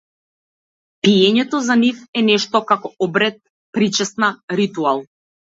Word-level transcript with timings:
Пиењето 1.07 1.59
за 1.67 1.75
нив 1.83 2.01
е 2.21 2.25
нешто 2.29 2.63
како 2.73 2.93
обред, 3.09 3.39
причесна, 3.79 4.35
ритуал. 4.63 5.05